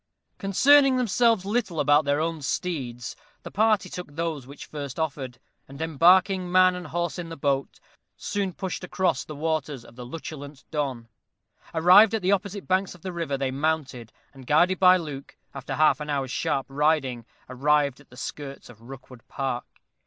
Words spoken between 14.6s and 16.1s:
by Luke, after half an